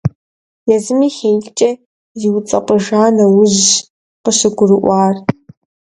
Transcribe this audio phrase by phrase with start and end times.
[0.75, 1.71] Езыми хеилъкӀэ
[2.19, 3.69] зиуцӀэпӀыжа нэужьщ
[4.23, 5.15] къыщыгурыӀуар.